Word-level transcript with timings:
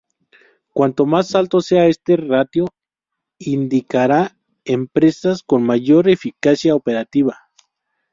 Cuanto 0.73 1.05
más 1.05 1.35
alto 1.35 1.61
sea 1.61 1.85
este 1.85 2.17
ratio 2.17 2.65
indicara 3.37 4.35
empresas 4.65 5.43
con 5.43 5.61
mayor 5.61 6.09
eficacia 6.09 6.73
operativa. 6.73 7.37